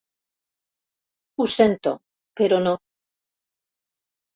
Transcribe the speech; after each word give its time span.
Ho 1.39 1.47
sento, 1.57 1.95
però 2.41 2.61
no. 2.67 2.77